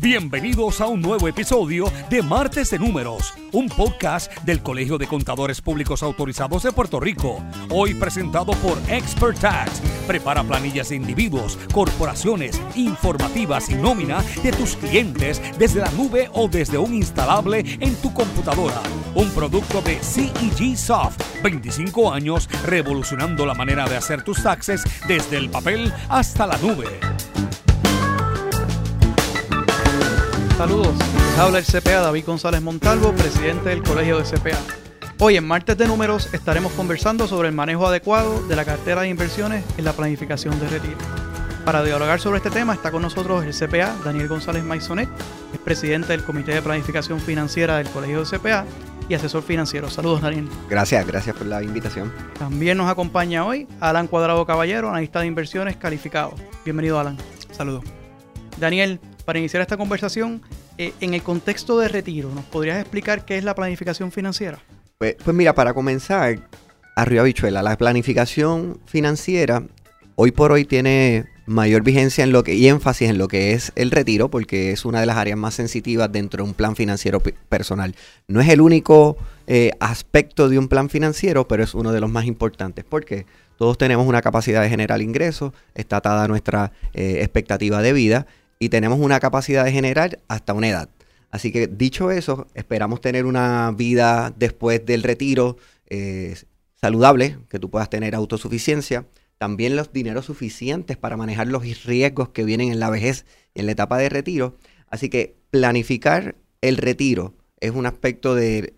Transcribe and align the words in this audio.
Bienvenidos 0.00 0.80
a 0.80 0.86
un 0.86 1.02
nuevo 1.02 1.26
episodio 1.26 1.90
de 2.08 2.22
Martes 2.22 2.70
de 2.70 2.78
Números, 2.78 3.34
un 3.50 3.68
podcast 3.68 4.32
del 4.44 4.62
Colegio 4.62 4.96
de 4.96 5.08
Contadores 5.08 5.60
Públicos 5.60 6.04
Autorizados 6.04 6.62
de 6.62 6.70
Puerto 6.70 7.00
Rico. 7.00 7.42
Hoy 7.68 7.94
presentado 7.94 8.52
por 8.52 8.78
Expert 8.88 9.40
Tax. 9.40 9.82
Prepara 10.06 10.44
planillas 10.44 10.90
de 10.90 10.96
individuos, 10.96 11.58
corporaciones, 11.74 12.62
informativas 12.76 13.70
y 13.70 13.74
nómina 13.74 14.22
de 14.44 14.52
tus 14.52 14.76
clientes 14.76 15.42
desde 15.58 15.80
la 15.80 15.90
nube 15.90 16.30
o 16.32 16.46
desde 16.46 16.78
un 16.78 16.94
instalable 16.94 17.64
en 17.80 17.96
tu 17.96 18.14
computadora. 18.14 18.80
Un 19.16 19.28
producto 19.30 19.82
de 19.82 19.98
CEG 20.00 20.76
Soft. 20.76 21.20
25 21.42 22.12
años 22.12 22.48
revolucionando 22.64 23.44
la 23.44 23.54
manera 23.54 23.88
de 23.88 23.96
hacer 23.96 24.22
tus 24.22 24.44
taxes 24.44 24.84
desde 25.08 25.38
el 25.38 25.50
papel 25.50 25.92
hasta 26.08 26.46
la 26.46 26.56
nube. 26.58 27.07
Saludos, 30.58 30.92
les 31.14 31.38
habla 31.38 31.58
el 31.60 31.64
CPA 31.64 32.00
David 32.00 32.24
González 32.26 32.60
Montalvo, 32.60 33.12
presidente 33.12 33.68
del 33.68 33.80
Colegio 33.80 34.18
de 34.18 34.24
CPA. 34.24 34.58
Hoy 35.20 35.36
en 35.36 35.46
Martes 35.46 35.78
de 35.78 35.86
Números 35.86 36.34
estaremos 36.34 36.72
conversando 36.72 37.28
sobre 37.28 37.46
el 37.46 37.54
manejo 37.54 37.86
adecuado 37.86 38.44
de 38.48 38.56
la 38.56 38.64
cartera 38.64 39.02
de 39.02 39.08
inversiones 39.08 39.64
en 39.76 39.84
la 39.84 39.92
planificación 39.92 40.58
de 40.58 40.66
retiro. 40.66 40.96
Para 41.64 41.84
dialogar 41.84 42.18
sobre 42.18 42.38
este 42.38 42.50
tema 42.50 42.74
está 42.74 42.90
con 42.90 43.02
nosotros 43.02 43.44
el 43.44 43.54
CPA 43.54 43.94
Daniel 44.04 44.26
González 44.26 44.64
Maisonet, 44.64 45.08
es 45.54 45.60
presidente 45.60 46.08
del 46.08 46.24
Comité 46.24 46.54
de 46.54 46.62
Planificación 46.62 47.20
Financiera 47.20 47.76
del 47.76 47.88
Colegio 47.90 48.24
de 48.24 48.38
CPA 48.38 48.64
y 49.08 49.14
asesor 49.14 49.44
financiero. 49.44 49.88
Saludos 49.88 50.22
Daniel. 50.22 50.48
Gracias, 50.68 51.06
gracias 51.06 51.36
por 51.36 51.46
la 51.46 51.62
invitación. 51.62 52.12
También 52.36 52.78
nos 52.78 52.90
acompaña 52.90 53.46
hoy 53.46 53.68
Alan 53.78 54.08
Cuadrado 54.08 54.44
Caballero, 54.44 54.88
analista 54.90 55.20
de 55.20 55.28
inversiones 55.28 55.76
calificado. 55.76 56.34
Bienvenido 56.64 56.98
Alan. 56.98 57.16
Saludos. 57.52 57.84
Daniel, 58.58 58.98
para 59.28 59.40
iniciar 59.40 59.60
esta 59.60 59.76
conversación, 59.76 60.40
eh, 60.78 60.94
en 61.02 61.12
el 61.12 61.22
contexto 61.22 61.78
de 61.78 61.88
retiro, 61.88 62.30
¿nos 62.34 62.46
podrías 62.46 62.80
explicar 62.80 63.26
qué 63.26 63.36
es 63.36 63.44
la 63.44 63.54
planificación 63.54 64.10
financiera? 64.10 64.58
Pues, 64.96 65.16
pues 65.22 65.36
mira, 65.36 65.54
para 65.54 65.74
comenzar, 65.74 66.38
arriba 66.96 67.24
bichuela, 67.24 67.62
la 67.62 67.76
planificación 67.76 68.80
financiera 68.86 69.64
hoy 70.14 70.32
por 70.32 70.50
hoy 70.50 70.64
tiene 70.64 71.26
mayor 71.44 71.82
vigencia 71.82 72.24
en 72.24 72.32
lo 72.32 72.42
que, 72.42 72.54
y 72.54 72.68
énfasis 72.68 73.10
en 73.10 73.18
lo 73.18 73.28
que 73.28 73.52
es 73.52 73.70
el 73.76 73.90
retiro, 73.90 74.30
porque 74.30 74.70
es 74.70 74.86
una 74.86 75.00
de 75.00 75.04
las 75.04 75.18
áreas 75.18 75.36
más 75.36 75.52
sensitivas 75.52 76.10
dentro 76.10 76.42
de 76.42 76.48
un 76.48 76.54
plan 76.54 76.74
financiero 76.74 77.20
personal. 77.50 77.94
No 78.28 78.40
es 78.40 78.48
el 78.48 78.62
único 78.62 79.18
eh, 79.46 79.72
aspecto 79.78 80.48
de 80.48 80.58
un 80.58 80.68
plan 80.68 80.88
financiero, 80.88 81.46
pero 81.46 81.62
es 81.62 81.74
uno 81.74 81.92
de 81.92 82.00
los 82.00 82.08
más 82.08 82.24
importantes. 82.24 82.82
¿Por 82.82 83.04
qué? 83.04 83.26
Todos 83.58 83.76
tenemos 83.76 84.06
una 84.06 84.22
capacidad 84.22 84.62
de 84.62 84.70
generar 84.70 85.02
ingresos, 85.02 85.52
está 85.74 85.98
atada 85.98 86.24
a 86.24 86.28
nuestra 86.28 86.72
eh, 86.94 87.18
expectativa 87.20 87.82
de 87.82 87.92
vida 87.92 88.26
y 88.58 88.68
tenemos 88.68 88.98
una 89.00 89.20
capacidad 89.20 89.64
de 89.64 89.72
generar 89.72 90.20
hasta 90.28 90.54
una 90.54 90.68
edad. 90.68 90.88
Así 91.30 91.52
que 91.52 91.66
dicho 91.66 92.10
eso, 92.10 92.46
esperamos 92.54 93.00
tener 93.00 93.26
una 93.26 93.72
vida 93.76 94.32
después 94.36 94.84
del 94.84 95.02
retiro 95.02 95.56
eh, 95.88 96.36
saludable, 96.80 97.38
que 97.48 97.58
tú 97.58 97.70
puedas 97.70 97.90
tener 97.90 98.14
autosuficiencia, 98.14 99.06
también 99.36 99.76
los 99.76 99.92
dineros 99.92 100.26
suficientes 100.26 100.96
para 100.96 101.16
manejar 101.16 101.46
los 101.48 101.62
riesgos 101.84 102.30
que 102.30 102.44
vienen 102.44 102.72
en 102.72 102.80
la 102.80 102.90
vejez 102.90 103.24
y 103.54 103.60
en 103.60 103.66
la 103.66 103.72
etapa 103.72 103.98
de 103.98 104.08
retiro. 104.08 104.56
Así 104.88 105.08
que 105.08 105.36
planificar 105.50 106.36
el 106.60 106.76
retiro 106.76 107.34
es 107.60 107.72
un 107.72 107.86
aspecto 107.86 108.34
de, 108.34 108.74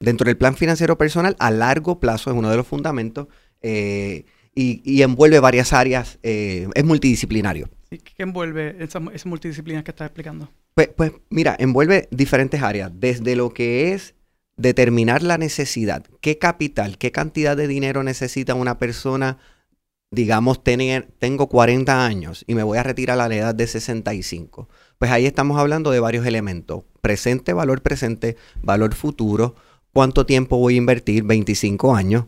dentro 0.00 0.26
del 0.26 0.36
plan 0.36 0.54
financiero 0.54 0.98
personal 0.98 1.34
a 1.38 1.50
largo 1.50 1.98
plazo, 1.98 2.30
es 2.30 2.36
uno 2.36 2.50
de 2.50 2.56
los 2.56 2.66
fundamentos 2.66 3.28
eh, 3.62 4.26
y, 4.54 5.02
envuelve 5.02 5.40
varias 5.40 5.72
áreas, 5.72 6.18
eh, 6.22 6.68
es 6.74 6.84
multidisciplinario. 6.84 7.68
¿Qué 7.88 8.22
envuelve 8.22 8.76
esa, 8.80 9.00
esa 9.12 9.28
multidisciplina 9.28 9.82
que 9.82 9.90
estás 9.90 10.06
explicando? 10.06 10.50
Pues, 10.74 10.88
pues 10.88 11.12
mira, 11.30 11.56
envuelve 11.58 12.08
diferentes 12.10 12.62
áreas, 12.62 12.90
desde 12.94 13.36
lo 13.36 13.50
que 13.50 13.92
es 13.92 14.14
determinar 14.56 15.22
la 15.22 15.38
necesidad, 15.38 16.04
qué 16.20 16.38
capital, 16.38 16.98
qué 16.98 17.12
cantidad 17.12 17.56
de 17.56 17.66
dinero 17.66 18.02
necesita 18.02 18.54
una 18.54 18.78
persona, 18.78 19.38
digamos, 20.10 20.62
tener, 20.62 21.08
tengo 21.18 21.48
40 21.48 22.06
años 22.06 22.44
y 22.46 22.54
me 22.54 22.62
voy 22.62 22.78
a 22.78 22.82
retirar 22.82 23.20
a 23.20 23.28
la 23.28 23.34
edad 23.34 23.54
de 23.54 23.66
65. 23.66 24.68
Pues 24.98 25.10
ahí 25.10 25.26
estamos 25.26 25.58
hablando 25.58 25.90
de 25.90 26.00
varios 26.00 26.26
elementos, 26.26 26.84
presente, 27.00 27.52
valor 27.52 27.82
presente, 27.82 28.36
valor 28.62 28.94
futuro, 28.94 29.56
cuánto 29.92 30.26
tiempo 30.26 30.58
voy 30.58 30.74
a 30.74 30.78
invertir, 30.78 31.24
25 31.24 31.94
años, 31.94 32.26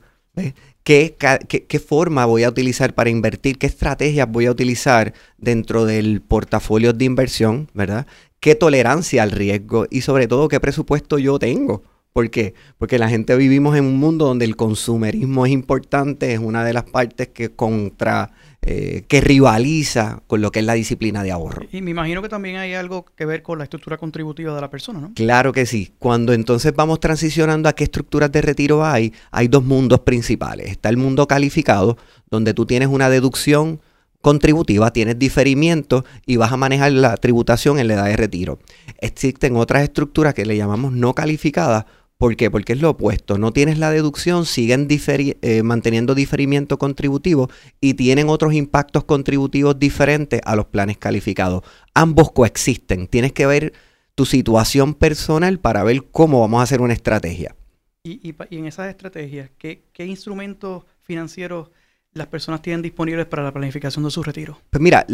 ¿Qué, 0.83 1.17
qué, 1.49 1.79
forma 1.81 2.27
voy 2.27 2.45
a 2.45 2.49
utilizar 2.49 2.95
para 2.95 3.11
invertir? 3.11 3.59
¿Qué 3.59 3.67
estrategias 3.67 4.31
voy 4.31 4.47
a 4.47 4.53
utilizar 4.53 5.15
dentro 5.37 5.85
del 5.85 6.21
portafolio 6.21 6.93
de 6.93 7.05
inversión? 7.05 7.69
¿Verdad? 7.75 8.07
¿Qué 8.39 8.55
tolerancia 8.55 9.23
al 9.23 9.33
riesgo? 9.33 9.87
Y 9.91 10.03
sobre 10.03 10.29
todo, 10.29 10.47
¿qué 10.49 10.61
presupuesto 10.61 11.19
yo 11.19 11.39
tengo? 11.39 11.83
¿Por 12.13 12.31
qué? 12.31 12.55
Porque 12.79 12.99
la 12.99 13.09
gente 13.09 13.35
vivimos 13.37 13.77
en 13.77 13.85
un 13.85 13.99
mundo 13.99 14.27
donde 14.27 14.45
el 14.45 14.57
consumerismo 14.57 15.45
es 15.45 15.53
importante, 15.53 16.33
es 16.33 16.39
una 16.39 16.65
de 16.65 16.73
las 16.73 16.85
partes 16.85 17.29
que 17.29 17.51
contra 17.51 18.31
eh, 18.69 19.05
que 19.07 19.21
rivaliza 19.21 20.23
con 20.27 20.41
lo 20.41 20.51
que 20.51 20.59
es 20.59 20.65
la 20.65 20.75
disciplina 20.75 21.23
de 21.23 21.31
ahorro. 21.31 21.63
Y 21.71 21.83
me 21.83 21.93
imagino 21.93 22.21
que 22.21 22.29
también 22.29 22.57
hay 22.57 22.75
algo 22.75 23.05
que 23.05 23.25
ver 23.25 23.45
con 23.45 23.59
la 23.59 23.65
estructura 23.65 23.97
contributiva 23.97 24.53
de 24.55 24.61
la 24.61 24.69
persona, 24.69 25.01
¿no? 25.01 25.13
Claro 25.15 25.53
que 25.53 25.67
sí. 25.67 25.93
Cuando 26.01 26.33
entonces 26.33 26.75
vamos 26.75 26.99
transicionando 26.99 27.69
a 27.69 27.75
qué 27.75 27.85
estructuras 27.85 28.33
de 28.33 28.43
retiro 28.43 28.85
hay, 28.85 29.13
hay 29.31 29.47
dos 29.47 29.65
mundos 29.65 30.01
principales. 30.01 30.69
Está 30.69 30.89
el 30.89 30.97
mundo 30.97 31.29
calificado, 31.29 31.97
donde 32.29 32.55
tú 32.55 32.67
tienes 32.67 32.89
una 32.89 33.09
deducción 33.09 33.81
contributiva, 34.21 34.93
tienes 34.93 35.17
diferimiento 35.17 36.05
y 36.27 36.35
vas 36.35 36.51
a 36.51 36.57
manejar 36.57 36.91
la 36.91 37.17
tributación 37.19 37.79
en 37.79 37.87
la 37.87 37.95
edad 37.95 38.07
de 38.07 38.17
retiro. 38.17 38.59
Existen 38.99 39.55
otras 39.55 39.85
estructuras 39.85 40.35
que 40.35 40.45
le 40.45 40.57
llamamos 40.57 40.91
no 40.91 41.15
calificadas, 41.15 41.85
¿Por 42.19 42.35
qué? 42.37 42.51
Porque 42.51 42.73
es 42.73 42.81
lo 42.81 42.91
opuesto. 42.91 43.37
No 43.37 43.53
tienes 43.53 43.79
la 43.79 43.91
deducción, 43.91 44.47
siguen 44.47 44.89
eh, 44.91 45.63
manteniendo 45.63 46.15
diferimiento 46.15 46.79
contributivo 46.79 47.51
y 47.81 47.95
tienen 47.95 48.31
otros 48.31 48.55
impactos 48.55 49.05
contributivos 49.05 49.79
diferentes 49.79 50.41
a 50.45 50.57
los 50.57 50.67
planes 50.67 50.97
calificados. 50.97 51.63
Ambos 51.93 52.33
coexisten. 52.33 53.07
Tienes 53.07 53.33
que 53.33 53.45
ver 53.45 53.75
tu 54.15 54.25
situación 54.25 54.95
personal 54.95 55.61
para 55.61 55.85
ver 55.85 56.05
cómo 56.11 56.41
vamos 56.41 56.61
a 56.61 56.63
hacer 56.63 56.81
una 56.81 56.95
estrategia. 56.95 57.55
Y, 58.03 58.35
en 58.51 58.67
esas 58.67 58.89
estrategias, 58.89 59.51
¿qué, 59.59 59.83
instrumentos 59.99 60.85
financieros 61.03 61.71
las 62.13 62.29
personas 62.29 62.63
tienen 62.63 62.81
disponibles 62.81 63.27
para 63.27 63.43
la 63.43 63.53
planificación 63.53 64.05
de 64.05 64.11
su 64.11 64.23
retiro? 64.23 64.59
Pues 64.71 64.81
mira, 64.81 65.05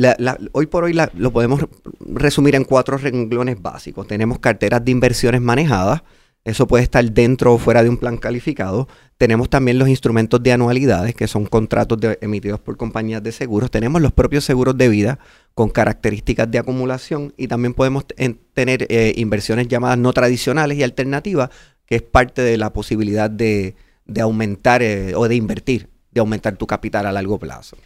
hoy 0.53 0.67
por 0.67 0.85
hoy 0.85 0.97
lo 1.15 1.33
podemos 1.33 1.65
resumir 1.99 2.55
en 2.55 2.65
cuatro 2.65 2.97
renglones 2.97 3.61
básicos. 3.61 4.07
Tenemos 4.07 4.39
carteras 4.39 4.85
de 4.85 4.93
inversiones 4.93 5.41
manejadas 5.41 6.03
eso 6.45 6.67
puede 6.67 6.83
estar 6.83 7.09
dentro 7.13 7.55
o 7.55 7.59
fuera 7.59 7.85
de 7.85 7.89
un 7.89 7.97
plan 7.97 8.17
calificado. 8.17 8.89
Tenemos 9.17 9.49
también 9.49 9.79
los 9.79 9.89
instrumentos 9.89 10.43
de 10.43 10.53
anualidades, 10.53 11.15
que 11.15 11.29
son 11.29 11.47
contratos 11.47 11.99
emitidos 12.21 12.59
por 12.59 12.77
compañías 12.77 13.23
de 13.23 13.31
seguros. 13.31 13.71
Tenemos 13.71 14.03
los 14.03 14.13
propios 14.13 14.45
seguros 14.45 14.77
de 14.77 14.89
vida 14.89 15.19
con 15.55 15.69
características 15.69 16.51
de 16.51 16.59
acumulación 16.59 17.33
y 17.37 17.47
también 17.47 17.75
podemos 17.75 18.07
tener 18.55 18.87
eh, 18.91 19.13
inversiones 19.17 19.69
llamadas 19.69 19.99
no 19.99 20.13
tradicionales 20.13 20.77
y 20.79 20.83
alternativas, 20.83 21.51
que 21.87 21.97
es 21.97 22.03
parte 22.03 22.43
de 22.43 22.57
la 22.57 22.73
posibilidad 22.73 23.31
de, 23.31 23.77
aumentar 24.21 24.83
eh, 24.83 25.15
o 25.15 25.29
de 25.29 25.37
invertir, 25.37 25.91
de 26.11 26.21
aumentar 26.21 26.57
tu 26.57 26.67
capital 26.67 27.07
a 27.07 27.13
largo 27.13 27.39
plazo. 27.39 27.77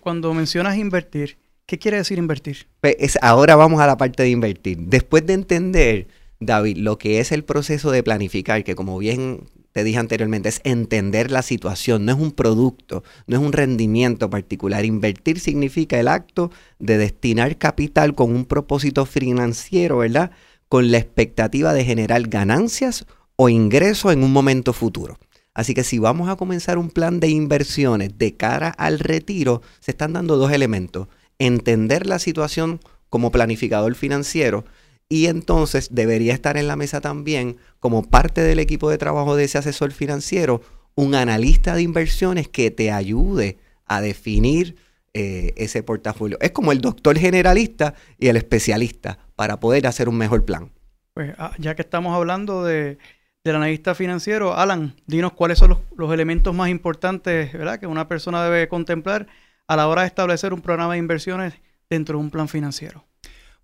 cuando 0.00 0.32
mencionas 0.34 0.76
invertir, 0.76 1.36
¿qué 1.66 1.80
quiere 1.80 1.96
decir 1.96 2.18
invertir? 2.18 2.68
Pues 2.80 3.18
ahora 3.22 3.56
vamos 3.56 3.80
a 3.80 3.88
la 3.88 3.96
parte 3.96 4.22
de 4.22 4.30
invertir. 4.30 4.78
Después 4.78 5.26
de 5.26 5.32
entender 5.32 6.06
David, 6.40 6.76
lo 6.78 6.98
que 6.98 7.20
es 7.20 7.32
el 7.32 7.44
proceso 7.44 7.90
de 7.90 8.02
planificar, 8.02 8.62
que 8.64 8.74
como 8.74 8.98
bien 8.98 9.48
te 9.72 9.84
dije 9.84 9.98
anteriormente, 9.98 10.48
es 10.48 10.60
entender 10.64 11.30
la 11.30 11.42
situación, 11.42 12.04
no 12.04 12.12
es 12.12 12.18
un 12.18 12.32
producto, 12.32 13.02
no 13.26 13.36
es 13.36 13.42
un 13.42 13.52
rendimiento 13.52 14.30
particular. 14.30 14.84
Invertir 14.84 15.40
significa 15.40 15.98
el 15.98 16.08
acto 16.08 16.50
de 16.78 16.98
destinar 16.98 17.58
capital 17.58 18.14
con 18.14 18.34
un 18.34 18.44
propósito 18.44 19.04
financiero, 19.04 19.98
¿verdad? 19.98 20.30
Con 20.68 20.90
la 20.90 20.98
expectativa 20.98 21.72
de 21.74 21.84
generar 21.84 22.22
ganancias 22.28 23.06
o 23.36 23.48
ingresos 23.48 24.12
en 24.12 24.22
un 24.22 24.32
momento 24.32 24.72
futuro. 24.72 25.18
Así 25.54 25.74
que 25.74 25.82
si 25.82 25.98
vamos 25.98 26.28
a 26.28 26.36
comenzar 26.36 26.78
un 26.78 26.90
plan 26.90 27.18
de 27.18 27.28
inversiones 27.28 28.16
de 28.16 28.36
cara 28.36 28.68
al 28.68 29.00
retiro, 29.00 29.60
se 29.80 29.90
están 29.90 30.12
dando 30.12 30.36
dos 30.36 30.52
elementos. 30.52 31.08
Entender 31.40 32.06
la 32.06 32.20
situación 32.20 32.80
como 33.10 33.32
planificador 33.32 33.94
financiero 33.94 34.64
y 35.08 35.26
entonces 35.26 35.88
debería 35.92 36.34
estar 36.34 36.56
en 36.56 36.68
la 36.68 36.76
mesa 36.76 37.00
también, 37.00 37.56
como 37.80 38.02
parte 38.02 38.42
del 38.42 38.58
equipo 38.58 38.90
de 38.90 38.98
trabajo 38.98 39.36
de 39.36 39.44
ese 39.44 39.58
asesor 39.58 39.92
financiero, 39.92 40.60
un 40.94 41.14
analista 41.14 41.74
de 41.74 41.82
inversiones 41.82 42.48
que 42.48 42.70
te 42.70 42.90
ayude 42.90 43.58
a 43.86 44.00
definir 44.00 44.76
eh, 45.14 45.54
ese 45.56 45.82
portafolio. 45.82 46.36
Es 46.40 46.50
como 46.50 46.72
el 46.72 46.80
doctor 46.80 47.18
generalista 47.18 47.94
y 48.18 48.28
el 48.28 48.36
especialista 48.36 49.18
para 49.34 49.58
poder 49.60 49.86
hacer 49.86 50.08
un 50.08 50.18
mejor 50.18 50.44
plan. 50.44 50.70
Pues 51.14 51.34
ah, 51.38 51.52
ya 51.58 51.74
que 51.74 51.82
estamos 51.82 52.14
hablando 52.14 52.64
de, 52.64 52.98
del 53.44 53.56
analista 53.56 53.94
financiero, 53.94 54.54
Alan, 54.54 54.94
dinos 55.06 55.32
cuáles 55.32 55.58
son 55.58 55.70
los, 55.70 55.78
los 55.96 56.12
elementos 56.12 56.54
más 56.54 56.68
importantes 56.68 57.52
¿verdad? 57.54 57.80
que 57.80 57.86
una 57.86 58.06
persona 58.06 58.44
debe 58.44 58.68
contemplar 58.68 59.26
a 59.66 59.76
la 59.76 59.88
hora 59.88 60.02
de 60.02 60.08
establecer 60.08 60.52
un 60.52 60.60
programa 60.60 60.92
de 60.92 60.98
inversiones 60.98 61.54
dentro 61.88 62.18
de 62.18 62.24
un 62.24 62.30
plan 62.30 62.48
financiero. 62.48 63.07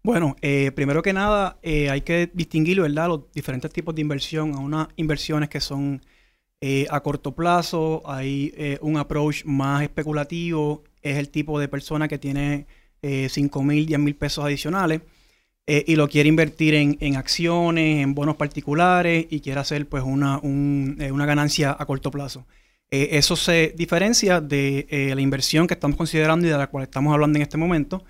Bueno, 0.05 0.37
eh, 0.43 0.71
primero 0.73 1.01
que 1.01 1.15
nada 1.15 1.59
eh, 1.63 1.89
hay 1.89 2.03
que 2.03 2.31
distinguir, 2.35 2.79
¿verdad? 2.79 3.09
Los 3.09 3.33
diferentes 3.33 3.73
tipos 3.73 3.95
de 3.95 4.03
inversión. 4.03 4.55
A 4.55 4.59
unas 4.59 4.89
inversiones 4.97 5.49
que 5.49 5.63
son 5.63 6.03
eh, 6.61 6.87
a 6.91 7.01
corto 7.01 7.35
plazo, 7.35 8.03
hay 8.05 8.77
un 8.83 8.99
approach 8.99 9.45
más 9.47 9.83
especulativo, 9.83 10.85
es 11.01 11.17
el 11.17 11.31
tipo 11.31 11.59
de 11.59 11.69
persona 11.69 12.07
que 12.09 12.19
tiene 12.19 12.67
5 13.03 13.63
mil, 13.63 13.87
10 13.87 13.99
mil 14.01 14.17
pesos 14.17 14.45
adicionales 14.45 15.01
y 15.67 15.97
lo 15.97 16.09
quiere 16.09 16.29
invertir 16.29 16.75
en, 16.75 17.17
acciones, 17.17 18.03
en 18.03 18.15
bonos 18.15 18.37
particulares 18.37 19.27
y 19.31 19.41
quiere 19.41 19.61
hacer 19.61 19.89
pues 19.89 20.03
una, 20.05 20.39
una 20.39 21.27
ganancia 21.27 21.77
a 21.79 21.87
corto 21.87 22.11
plazo. 22.11 22.47
eso 22.91 23.37
se 23.37 23.75
diferencia 23.77 24.41
de 24.41 25.13
la 25.15 25.21
inversión 25.21 25.67
que 25.67 25.75
estamos 25.75 25.97
considerando 25.97 26.47
y 26.47 26.51
de 26.51 26.59
la 26.59 26.69
cual 26.69 26.85
estamos 26.85 27.13
hablando 27.13 27.39
en 27.39 27.43
este 27.43 27.59
momento, 27.59 28.05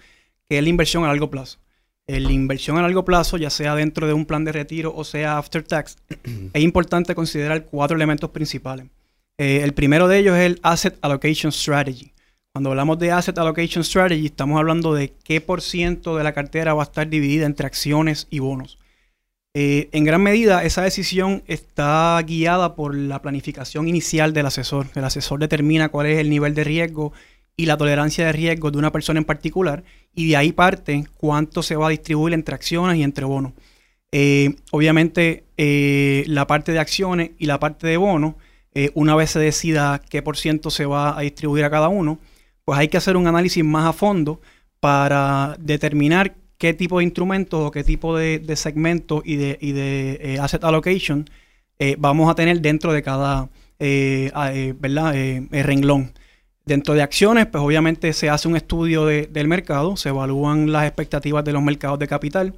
que 0.49 0.59
es 0.59 0.63
la 0.63 0.69
inversión 0.71 1.05
a 1.05 1.09
largo 1.09 1.31
plazo 1.31 1.64
la 2.07 2.33
inversión 2.33 2.77
a 2.77 2.83
largo 2.83 3.05
plazo, 3.05 3.37
ya 3.37 3.51
sea 3.51 3.75
dentro 3.75 4.07
de 4.07 4.13
un 4.13 4.27
plan 4.27 4.45
de 4.45 4.53
retiro 4.53 4.93
o 4.95 5.05
sea 5.05 5.39
after 5.39 5.63
tax, 5.63 5.97
es 6.53 6.63
importante 6.63 7.15
considerar 7.15 7.65
cuatro 7.65 7.97
elementos 7.97 8.31
principales. 8.31 8.87
Eh, 9.39 9.61
el 9.63 9.75
primero 9.75 10.07
de 10.07 10.19
ellos 10.19 10.37
es 10.37 10.43
el 10.47 10.61
Asset 10.63 10.97
Allocation 11.03 11.51
Strategy. 11.51 12.13
Cuando 12.53 12.71
hablamos 12.71 13.01
de 13.01 13.11
Asset 13.11 13.37
Allocation 13.37 13.83
Strategy, 13.83 14.27
estamos 14.27 14.59
hablando 14.59 14.95
de 14.95 15.13
qué 15.25 15.41
por 15.41 15.61
ciento 15.61 16.17
de 16.17 16.23
la 16.23 16.33
cartera 16.33 16.73
va 16.73 16.83
a 16.83 16.85
estar 16.85 17.09
dividida 17.09 17.47
entre 17.47 17.67
acciones 17.67 18.29
y 18.31 18.39
bonos. 18.39 18.79
Eh, 19.57 19.89
en 19.93 20.05
gran 20.05 20.23
medida, 20.23 20.65
esa 20.65 20.83
decisión 20.83 21.43
está 21.47 22.21
guiada 22.27 22.75
por 22.75 22.95
la 22.95 23.23
planificación 23.23 23.89
inicial 23.89 24.33
del 24.33 24.47
asesor. 24.47 24.87
El 24.95 25.05
asesor 25.05 25.41
determina 25.41 25.89
cuál 25.89 26.07
es 26.07 26.19
el 26.19 26.31
nivel 26.31 26.55
de 26.55 26.65
riesgo 26.65 27.13
y 27.57 27.67
la 27.67 27.77
tolerancia 27.77 28.27
de 28.27 28.33
riesgo 28.33 28.71
de 28.71 28.79
una 28.79 28.93
persona 28.93 29.19
en 29.19 29.25
particular 29.25 29.85
y 30.15 30.29
de 30.29 30.37
ahí 30.37 30.53
parte 30.53 31.07
cuánto 31.17 31.63
se 31.63 31.77
va 31.77 31.89
a 31.89 31.91
distribuir 31.91 32.35
entre 32.35 32.55
acciones 32.55 32.97
y 32.97 33.03
entre 33.03 33.25
bonos. 33.25 33.53
Eh, 34.13 34.57
obviamente 34.71 35.45
eh, 35.57 36.25
la 36.29 36.47
parte 36.47 36.73
de 36.73 36.79
acciones 36.79 37.33
y 37.39 37.47
la 37.47 37.59
parte 37.59 37.87
de 37.87 37.97
bonos, 37.97 38.35
eh, 38.75 38.91
una 38.95 39.17
vez 39.17 39.31
se 39.31 39.39
decida 39.39 40.01
qué 40.09 40.23
por 40.23 40.37
ciento 40.37 40.71
se 40.71 40.87
va 40.87 41.19
a 41.19 41.23
distribuir 41.23 41.65
a 41.65 41.71
cada 41.71 41.89
uno, 41.89 42.19
pues 42.65 42.79
hay 42.79 42.89
que 42.89 42.97
hacer 42.97 43.17
un 43.17 43.27
análisis 43.27 43.65
más 43.65 43.87
a 43.87 43.93
fondo 43.93 44.41
para 44.81 45.57
determinar 45.59 46.37
qué 46.59 46.75
tipo 46.75 46.99
de 46.99 47.05
instrumentos 47.05 47.61
o 47.61 47.71
qué 47.71 47.85
tipo 47.85 48.17
de, 48.17 48.41
segmentos 48.57 49.23
y 49.25 49.37
de, 49.37 49.59
y 49.61 49.73
de 49.73 50.39
asset 50.41 50.63
allocation 50.65 51.29
vamos 51.99 52.31
a 52.31 52.35
tener 52.35 52.61
dentro 52.61 52.93
de 52.93 53.03
cada 53.03 53.49
¿verdad? 53.79 55.15
renglón. 55.51 56.13
Dentro 56.65 56.95
de 56.95 57.03
acciones, 57.03 57.47
pues 57.47 57.63
obviamente 57.63 58.13
se 58.15 58.31
hace 58.31 58.49
un 58.49 58.57
estudio 58.57 59.05
del 59.05 59.49
mercado, 59.49 59.97
se 59.97 60.09
evalúan 60.09 60.73
las 60.73 60.87
expectativas 60.87 61.45
de 61.45 61.53
los 61.53 61.63
mercados 61.63 61.99
de 61.99 62.09
capital 62.09 62.55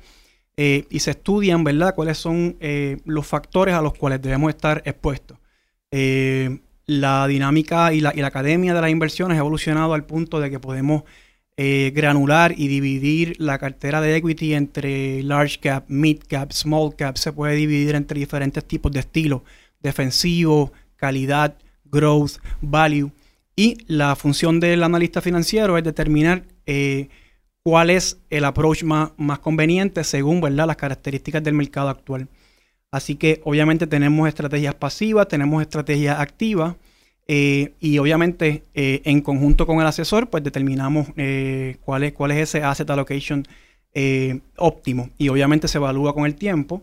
eh, 0.56 0.86
y 0.90 1.00
se 1.00 1.10
estudian, 1.10 1.64
¿verdad?, 1.64 1.94
cuáles 1.94 2.16
son 2.16 2.56
eh, 2.60 2.98
los 3.04 3.26
factores 3.26 3.74
a 3.74 3.82
los 3.82 3.94
cuales 3.94 4.22
debemos 4.22 4.50
estar 4.50 4.80
expuestos. 4.86 5.38
Eh, 5.90 6.60
la 6.86 7.26
dinámica 7.26 7.92
y 7.92 8.00
la, 8.00 8.12
y 8.14 8.20
la, 8.20 8.28
academia 8.28 8.74
de 8.74 8.80
las 8.80 8.90
inversiones 8.90 9.36
ha 9.36 9.40
evolucionado 9.40 9.92
al 9.92 10.04
punto 10.04 10.40
de 10.40 10.50
que 10.50 10.60
podemos 10.60 11.02
granular 11.58 12.52
y 12.54 12.68
dividir 12.68 13.34
la 13.38 13.58
cartera 13.58 14.02
de 14.02 14.14
equity 14.14 14.52
entre 14.52 15.22
large 15.22 15.58
cap, 15.58 15.84
mid 15.88 16.18
cap, 16.28 16.52
small 16.52 16.94
cap. 16.94 17.16
Se 17.16 17.32
puede 17.32 17.54
dividir 17.54 17.94
entre 17.94 18.20
diferentes 18.20 18.62
tipos 18.62 18.92
de 18.92 19.00
estilos, 19.00 19.40
defensivo, 19.80 20.70
calidad, 20.96 21.56
growth, 21.86 22.32
value. 22.60 23.10
Y 23.58 23.78
la 23.86 24.14
función 24.16 24.60
del 24.60 24.82
analista 24.82 25.22
financiero 25.22 25.78
es 25.78 25.84
determinar 25.84 26.44
eh, 26.66 27.08
cuál 27.62 27.88
es 27.88 28.20
el 28.28 28.44
approach 28.44 28.82
más, 28.82 29.12
conveniente 29.40 30.04
según 30.04 30.42
¿verdad? 30.42 30.66
las 30.66 30.76
características 30.76 31.42
del 31.42 31.54
mercado 31.54 31.88
actual. 31.88 32.28
Así 32.90 33.16
que 33.16 33.40
obviamente 33.44 33.86
tenemos 33.86 34.28
estrategias 34.28 34.74
pasivas, 34.74 35.28
tenemos 35.28 35.62
estrategias 35.62 36.20
activas 36.20 36.76
eh, 37.26 37.72
y 37.80 37.96
obviamente 37.96 38.64
eh, 38.74 39.00
en 39.04 39.22
conjunto 39.22 39.66
con 39.66 39.80
el 39.80 39.86
asesor 39.86 40.28
pues 40.28 40.44
determinamos 40.44 41.08
cuál, 41.80 42.04
es, 42.04 42.12
cuál 42.12 42.32
es 42.32 42.48
ese 42.48 42.62
asset 42.62 42.88
allocation 42.90 43.42
óptimo 44.58 45.08
y 45.16 45.30
obviamente 45.30 45.66
se 45.66 45.78
evalúa 45.78 46.12
con 46.12 46.26
el 46.26 46.34
tiempo 46.34 46.82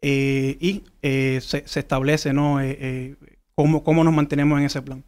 y 0.00 0.82
se, 1.00 1.64
establece 1.66 2.32
¿no? 2.32 2.60
cómo, 3.56 3.82
cómo 3.82 4.04
nos 4.04 4.14
mantenemos 4.14 4.60
en 4.60 4.66
ese 4.66 4.80
plan. 4.80 5.02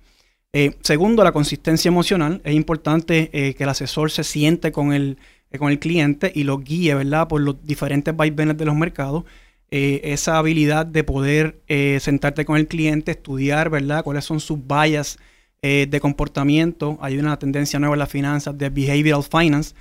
Eh, 0.56 0.77
segundo, 0.83 1.25
la 1.25 1.33
consistencia 1.33 1.89
emocional. 1.89 2.41
Es 2.45 2.55
importante 2.55 3.29
eh, 3.33 3.55
que 3.55 3.65
el 3.65 3.69
asesor 3.69 4.12
se 4.12 4.23
siente 4.23 4.71
con 4.71 4.93
el, 4.93 5.19
eh, 5.51 5.59
con 5.59 5.73
el 5.73 5.81
cliente 5.81 6.31
y 6.33 6.45
lo 6.45 6.59
guíe, 6.59 6.95
¿verdad? 6.95 7.27
Por 7.27 7.41
los 7.41 7.67
diferentes 7.67 8.17
vaivenes 8.17 8.56
de 8.56 8.65
los 8.65 8.77
mercados. 8.77 9.25
esa 9.71 10.39
habilidad 10.39 10.87
de 10.87 11.03
poder 11.03 11.61
sentarte 11.99 12.45
con 12.45 12.56
el 12.56 12.69
cliente, 12.69 13.11
estudiar, 13.11 13.71
¿verdad? 13.71 14.05
Cuáles 14.05 14.25
son 14.25 14.39
sus 14.39 14.59
vallas 14.59 15.19
de 15.62 15.99
comportamiento. 16.01 16.97
Hay 17.01 17.19
una 17.19 17.37
tendencia 17.41 17.81
nueva 17.81 17.97
en 17.97 17.99
las 17.99 18.09
finanzas 18.11 18.56
de 18.56 18.71
behavioral 18.71 19.25
finance, 19.25 19.75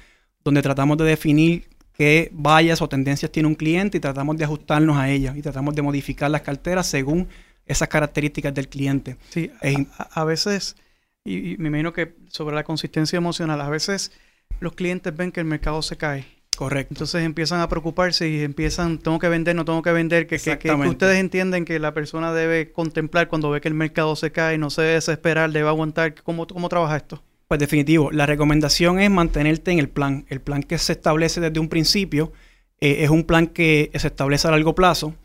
donde 0.43 0.63
tratamos 0.63 0.97
de 0.97 1.05
definir 1.05 1.67
qué 1.93 2.31
vallas 2.33 2.81
o 2.81 2.89
tendencias 2.89 3.31
tiene 3.31 3.47
un 3.47 3.55
cliente 3.55 3.97
y 3.97 4.01
tratamos 4.01 4.35
de 4.37 4.45
ajustarnos 4.45 4.97
a 4.97 5.11
ellas 5.11 5.37
y 5.37 5.43
tratamos 5.43 5.75
de 5.75 5.83
modificar 5.83 6.31
las 6.31 6.41
carteras 6.41 6.87
según 6.87 7.27
esas 7.65 7.87
características 7.87 8.53
del 8.53 8.67
cliente. 8.67 9.17
Sí, 9.29 9.51
a, 9.97 10.23
veces, 10.23 10.75
y, 11.23 11.55
me 11.57 11.69
imagino 11.69 11.93
que 11.93 12.15
sobre 12.27 12.55
la 12.55 12.63
consistencia 12.63 13.17
emocional, 13.17 13.61
a 13.61 13.69
veces 13.69 14.11
los 14.59 14.73
clientes 14.73 15.15
ven 15.15 15.31
que 15.31 15.39
el 15.39 15.45
mercado 15.45 15.81
se 15.81 15.97
cae. 15.97 16.25
Correcto. 16.55 16.93
Entonces 16.93 17.23
empiezan 17.23 17.61
a 17.61 17.67
preocuparse 17.67 18.29
y 18.29 18.41
empiezan, 18.43 18.99
tengo 18.99 19.17
que 19.17 19.27
vender, 19.27 19.55
no 19.55 19.65
tengo 19.65 19.81
que 19.81 19.91
vender, 19.91 20.27
que, 20.27 20.37
que, 20.37 20.71
ustedes 20.71 21.19
entienden 21.19 21.65
que 21.65 21.79
la 21.79 21.93
persona 21.95 22.31
debe 22.31 22.71
contemplar 22.71 23.27
cuando 23.27 23.49
ve 23.49 23.59
que 23.59 23.69
el 23.69 23.73
mercado 23.73 24.15
se 24.15 24.31
cae, 24.31 24.59
no 24.59 24.69
se 24.69 24.83
debe 24.83 24.93
desesperar, 24.93 25.51
debe 25.51 25.67
aguantar. 25.67 26.13
¿Cómo, 26.21 26.45
cómo 26.45 26.69
trabaja 26.69 26.97
esto? 26.97 27.23
Pues 27.47 27.59
definitivo, 27.59 28.11
la 28.11 28.25
recomendación 28.25 28.99
es 28.99 29.09
mantenerte 29.09 29.71
en 29.71 29.79
el 29.79 29.89
plan. 29.89 30.25
El 30.29 30.41
plan 30.41 30.61
que 30.61 30.77
se 30.77 30.93
establece 30.93 31.41
desde 31.41 31.59
un 31.59 31.69
principio 31.69 32.31
eh, 32.79 33.03
es 33.03 33.09
un 33.09 33.23
plan 33.23 33.47
que 33.47 33.91
se 33.95 34.07
establece 34.07 34.47
a 34.47 34.51
largo 34.51 34.75
plazo 34.75 35.15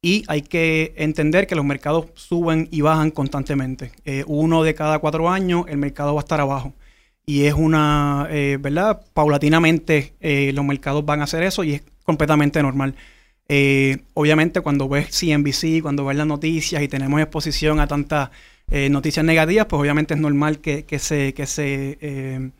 y 0.00 0.24
hay 0.28 0.42
que 0.42 0.94
entender 0.96 1.46
que 1.46 1.56
los 1.56 1.64
mercados 1.64 2.06
suben 2.14 2.68
y 2.70 2.82
bajan 2.82 3.10
constantemente. 3.10 3.92
Eh, 4.04 4.24
uno 4.26 4.62
de 4.62 4.74
cada 4.74 5.00
cuatro 5.00 5.28
años 5.28 5.64
el 5.68 5.78
mercado 5.78 6.14
va 6.14 6.20
a 6.20 6.24
estar 6.24 6.40
abajo. 6.40 6.72
Y 7.26 7.44
es 7.44 7.54
una, 7.54 8.26
eh, 8.30 8.58
¿verdad? 8.60 9.02
Paulatinamente 9.12 10.14
eh, 10.20 10.52
los 10.54 10.64
mercados 10.64 11.04
van 11.04 11.20
a 11.20 11.24
hacer 11.24 11.42
eso 11.42 11.64
y 11.64 11.74
es 11.74 11.82
completamente 12.04 12.62
normal. 12.62 12.94
obviamente 14.14 14.60
cuando 14.60 14.88
ves 14.88 15.08
CNBC, 15.10 15.82
cuando 15.82 16.04
ves 16.04 16.16
las 16.16 16.26
noticias 16.26 16.82
y 16.82 16.88
tenemos 16.88 17.20
exposición 17.20 17.80
a 17.80 17.86
tantas 17.86 18.30
noticias 18.90 19.24
negativas, 19.24 19.66
pues 19.66 19.80
obviamente 19.80 20.14
es 20.14 20.20
normal 20.20 20.58
que, 20.58 20.84
que 20.84 20.98
se, 20.98 21.32
que 21.32 21.46
se 21.46 22.52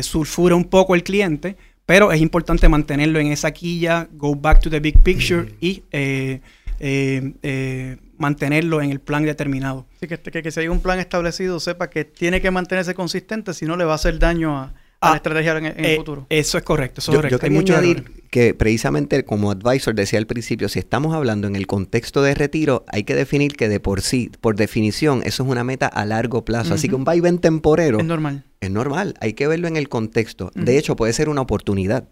sulfure 0.00 0.54
un 0.54 0.64
poco 0.64 0.94
el 0.94 1.02
cliente, 1.02 1.56
pero 1.84 2.12
es 2.12 2.20
importante 2.20 2.68
mantenerlo 2.68 3.18
en 3.18 3.28
esa 3.28 3.50
quilla, 3.52 4.08
go 4.12 4.34
back 4.34 4.60
to 4.60 4.70
the 4.70 4.80
big 4.80 4.98
picture 5.00 5.54
y 5.60 5.82
eh, 6.84 7.34
eh, 7.44 7.96
mantenerlo 8.18 8.82
en 8.82 8.90
el 8.90 9.00
plan 9.00 9.22
determinado. 9.22 9.86
Sí, 10.00 10.08
que, 10.08 10.18
que, 10.18 10.42
que, 10.42 10.50
si 10.50 10.60
hay 10.60 10.66
un 10.66 10.80
plan 10.80 10.98
establecido, 10.98 11.60
sepa 11.60 11.88
que 11.88 12.04
tiene 12.04 12.40
que 12.40 12.50
mantenerse 12.50 12.92
consistente, 12.92 13.54
si 13.54 13.66
no 13.66 13.76
le 13.76 13.84
va 13.84 13.92
a 13.92 13.94
hacer 13.94 14.18
daño 14.18 14.58
a, 14.58 14.74
la 15.00 15.12
ah, 15.12 15.16
estrategia 15.16 15.58
en, 15.58 15.66
el 15.66 15.84
eh, 15.84 15.96
futuro. 15.96 16.26
Eso 16.28 16.58
es 16.58 16.64
correcto, 16.64 17.00
eso 17.00 17.12
yo, 17.12 17.18
es 17.18 17.22
correcto. 17.22 17.36
Yo 17.36 17.64
quería 17.64 17.78
añadir 17.78 18.24
que 18.30 18.54
precisamente 18.54 19.24
como 19.24 19.52
advisor 19.52 19.94
decía 19.94 20.18
al 20.18 20.26
principio, 20.26 20.68
si 20.68 20.80
estamos 20.80 21.14
hablando 21.14 21.46
en 21.46 21.54
el 21.54 21.68
contexto 21.68 22.20
de 22.20 22.34
retiro, 22.34 22.84
hay 22.88 23.04
que 23.04 23.14
definir 23.14 23.54
que 23.54 23.68
de 23.68 23.78
por 23.78 24.00
sí, 24.00 24.32
por 24.40 24.56
definición, 24.56 25.22
eso 25.24 25.44
es 25.44 25.48
una 25.48 25.62
meta 25.62 25.86
a 25.86 26.04
largo 26.04 26.44
plazo. 26.44 26.74
Así 26.74 26.88
que 26.88 26.96
un 26.96 27.04
vaivén 27.04 27.38
temporero... 27.38 28.00
Es 28.00 28.04
normal. 28.04 28.44
Es 28.60 28.72
normal, 28.72 29.14
hay 29.20 29.34
que 29.34 29.46
verlo 29.46 29.68
en 29.68 29.76
el 29.76 29.88
contexto. 29.88 30.50
De 30.56 30.78
hecho, 30.78 30.96
puede 30.96 31.12
ser 31.12 31.28
una 31.28 31.42
oportunidad. 31.42 32.08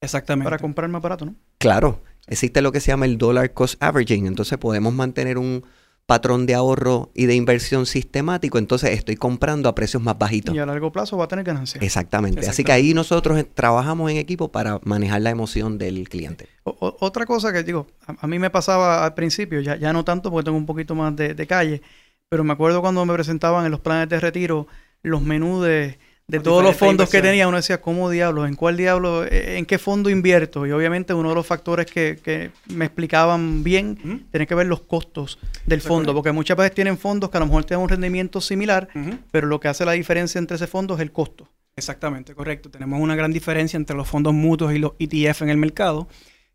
Exactamente. 0.00 0.44
Para 0.44 0.58
comprar 0.58 0.88
más 0.90 1.02
barato, 1.02 1.24
¿no? 1.24 1.34
Claro. 1.58 2.02
Existe 2.26 2.62
lo 2.62 2.72
que 2.72 2.80
se 2.80 2.88
llama 2.88 3.06
el 3.06 3.18
dollar 3.18 3.52
cost 3.52 3.82
averaging. 3.82 4.26
Entonces 4.26 4.58
podemos 4.58 4.92
mantener 4.92 5.38
un 5.38 5.64
patrón 6.06 6.46
de 6.46 6.54
ahorro 6.54 7.10
y 7.14 7.26
de 7.26 7.34
inversión 7.34 7.84
sistemático, 7.84 8.58
entonces 8.58 8.90
estoy 8.90 9.16
comprando 9.16 9.68
a 9.68 9.74
precios 9.74 10.00
más 10.00 10.16
bajitos. 10.16 10.54
Y 10.54 10.58
a 10.60 10.66
largo 10.66 10.92
plazo 10.92 11.16
va 11.16 11.24
a 11.24 11.28
tener 11.28 11.44
ganancias. 11.44 11.82
Exactamente. 11.82 12.48
Así 12.48 12.62
que 12.62 12.70
ahí 12.70 12.94
nosotros 12.94 13.44
trabajamos 13.54 14.10
en 14.12 14.16
equipo 14.16 14.52
para 14.52 14.80
manejar 14.84 15.22
la 15.22 15.30
emoción 15.30 15.78
del 15.78 16.08
cliente. 16.08 16.48
otra 16.62 17.26
cosa 17.26 17.52
que 17.52 17.64
digo, 17.64 17.88
a, 18.06 18.26
mí 18.28 18.38
me 18.38 18.50
pasaba 18.50 19.04
al 19.04 19.14
principio, 19.14 19.60
ya, 19.60 19.76
ya 19.76 19.92
no 19.92 20.04
tanto 20.04 20.30
porque 20.30 20.44
tengo 20.44 20.56
un 20.56 20.66
poquito 20.66 20.94
más 20.94 21.14
de, 21.16 21.34
de 21.34 21.46
calle, 21.46 21.82
pero 22.28 22.44
me 22.44 22.52
acuerdo 22.52 22.80
cuando 22.80 23.04
me 23.04 23.12
presentaban 23.12 23.64
en 23.64 23.72
los 23.72 23.80
planes 23.80 24.08
de 24.08 24.20
retiro 24.20 24.68
los 25.02 25.22
menús 25.22 25.64
de 25.64 25.98
de 26.28 26.40
todos 26.40 26.62
los 26.62 26.76
fondos 26.76 27.08
que 27.08 27.22
tenía, 27.22 27.46
uno 27.46 27.56
decía, 27.56 27.80
¿cómo 27.80 28.10
diablos? 28.10 28.48
¿En 28.48 28.56
cuál 28.56 28.76
diablo? 28.76 29.24
Eh, 29.24 29.58
¿En 29.58 29.64
qué 29.64 29.78
fondo 29.78 30.10
invierto? 30.10 30.66
Y 30.66 30.72
obviamente 30.72 31.14
uno 31.14 31.28
de 31.28 31.34
los 31.36 31.46
factores 31.46 31.86
que, 31.86 32.50
me 32.66 32.86
explicaban 32.86 33.62
bien 33.62 34.26
tiene 34.30 34.46
que 34.46 34.54
ver 34.56 34.66
los 34.66 34.80
costos 34.80 35.38
del 35.66 35.80
fondo, 35.80 36.12
porque 36.14 36.32
muchas 36.32 36.56
veces 36.56 36.74
tienen 36.74 36.98
fondos 36.98 37.30
que 37.30 37.36
a 37.36 37.40
lo 37.40 37.46
mejor 37.46 37.64
tienen 37.64 37.84
un 37.84 37.88
rendimiento 37.88 38.40
similar, 38.40 38.88
pero 39.30 39.46
lo 39.46 39.60
que 39.60 39.68
hace 39.68 39.84
la 39.84 39.92
diferencia 39.92 40.38
entre 40.38 40.56
ese 40.56 40.66
fondo 40.66 40.94
es 40.94 41.00
el 41.00 41.12
costo. 41.12 41.48
Exactamente, 41.76 42.34
correcto. 42.34 42.70
Tenemos 42.70 43.00
una 43.00 43.14
gran 43.14 43.32
diferencia 43.32 43.76
entre 43.76 43.96
los 43.96 44.08
fondos 44.08 44.32
mutuos 44.32 44.72
y 44.72 44.78
los 44.78 44.92
ETF 44.98 45.42
en 45.42 45.50
el 45.50 45.58
mercado. 45.58 46.08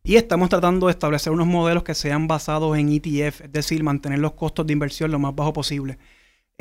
Y 0.03 0.15
estamos 0.15 0.49
tratando 0.49 0.87
de 0.87 0.93
establecer 0.93 1.31
unos 1.31 1.45
modelos 1.45 1.83
que 1.83 1.93
sean 1.93 2.27
basados 2.27 2.75
en 2.75 2.89
ETF, 2.89 3.41
es 3.41 3.51
decir, 3.51 3.83
mantener 3.83 4.17
los 4.17 4.33
costos 4.33 4.65
de 4.65 4.73
inversión 4.73 5.11
lo 5.11 5.19
más 5.19 5.35
bajo 5.35 5.53
posible. 5.53 5.99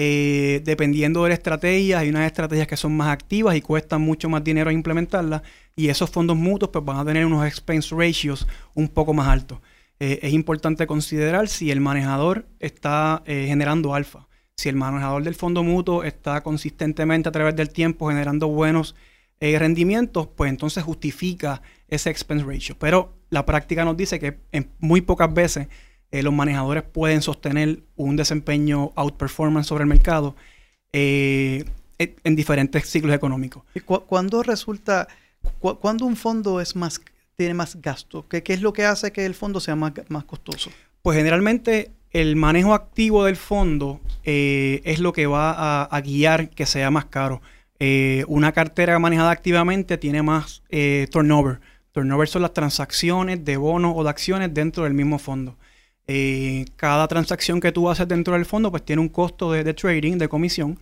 Eh, 0.02 0.62
dependiendo 0.64 1.24
de 1.24 1.28
la 1.28 1.34
estrategia, 1.34 1.98
hay 1.98 2.08
unas 2.08 2.24
estrategias 2.24 2.66
que 2.66 2.78
son 2.78 2.96
más 2.96 3.08
activas 3.08 3.54
y 3.54 3.60
cuestan 3.60 4.00
mucho 4.00 4.30
más 4.30 4.42
dinero 4.42 4.70
implementarlas. 4.70 5.42
Y 5.76 5.88
esos 5.90 6.08
fondos 6.08 6.38
mutuos 6.38 6.70
pues, 6.70 6.82
van 6.82 6.96
a 6.96 7.04
tener 7.04 7.26
unos 7.26 7.46
expense 7.46 7.94
ratios 7.94 8.48
un 8.72 8.88
poco 8.88 9.12
más 9.12 9.28
altos. 9.28 9.58
Eh, 9.98 10.18
es 10.22 10.32
importante 10.32 10.86
considerar 10.86 11.48
si 11.48 11.70
el 11.70 11.82
manejador 11.82 12.46
está 12.60 13.22
eh, 13.26 13.44
generando 13.46 13.94
alfa. 13.94 14.26
Si 14.56 14.70
el 14.70 14.76
manejador 14.76 15.22
del 15.22 15.34
fondo 15.34 15.62
mutuo 15.62 16.02
está 16.02 16.42
consistentemente 16.42 17.28
a 17.28 17.32
través 17.32 17.54
del 17.54 17.68
tiempo 17.68 18.08
generando 18.08 18.48
buenos 18.48 18.96
rendimientos, 19.38 20.28
pues 20.34 20.50
entonces 20.50 20.82
justifica 20.82 21.60
ese 21.88 22.08
expense 22.08 22.46
ratio. 22.46 22.76
Pero 22.78 23.16
la 23.28 23.44
práctica 23.44 23.84
nos 23.84 23.98
dice 23.98 24.18
que 24.18 24.38
en 24.52 24.70
muy 24.78 25.02
pocas 25.02 25.32
veces 25.32 25.68
eh, 26.12 26.22
los 26.22 26.32
manejadores 26.32 26.82
pueden 26.82 27.22
sostener 27.22 27.82
un 27.94 28.16
desempeño 28.16 28.90
outperformance 28.96 29.68
sobre 29.68 29.82
el 29.82 29.88
mercado 29.88 30.34
eh, 30.92 31.64
en 31.98 32.34
diferentes 32.34 32.88
ciclos 32.88 33.14
económicos. 33.14 33.62
¿Y 33.74 33.80
cuándo 33.80 34.42
resulta, 34.42 35.06
cuándo 35.60 36.06
un 36.06 36.16
fondo 36.16 36.60
es 36.60 36.74
más, 36.74 37.00
tiene 37.36 37.54
más 37.54 37.80
gasto? 37.80 38.26
¿Qué, 38.28 38.42
es 38.44 38.60
lo 38.60 38.72
que 38.72 38.86
hace 38.86 39.12
que 39.12 39.24
el 39.24 39.34
fondo 39.34 39.60
sea 39.60 39.76
más, 39.76 39.92
más 40.08 40.24
costoso? 40.24 40.70
Pues 41.02 41.16
generalmente 41.16 41.92
el 42.10 42.34
manejo 42.34 42.74
activo 42.74 43.24
del 43.24 43.36
fondo 43.36 44.00
eh, 44.24 44.80
es 44.84 44.98
lo 44.98 45.12
que 45.12 45.26
va 45.26 45.84
a, 45.84 46.00
guiar 46.00 46.50
que 46.50 46.66
sea 46.66 46.90
más 46.90 47.04
caro. 47.04 47.40
una 48.26 48.50
cartera 48.50 48.98
manejada 48.98 49.30
activamente 49.30 49.96
tiene 49.96 50.22
más 50.22 50.62
turnover. 51.12 51.60
Turnover 51.92 52.28
son 52.28 52.42
las 52.42 52.54
transacciones 52.54 53.44
de 53.44 53.56
bonos 53.56 53.92
o 53.94 54.02
de 54.02 54.10
acciones 54.10 54.52
dentro 54.52 54.84
del 54.84 54.94
mismo 54.94 55.18
fondo. 55.18 55.56
Eh, 56.12 56.64
cada 56.74 57.06
transacción 57.06 57.60
que 57.60 57.70
tú 57.70 57.88
haces 57.88 58.08
dentro 58.08 58.34
del 58.34 58.44
fondo 58.44 58.72
pues 58.72 58.84
tiene 58.84 59.00
un 59.00 59.08
costo 59.08 59.52
de, 59.52 59.72
trading, 59.74 60.18
de 60.18 60.28
comisión. 60.28 60.76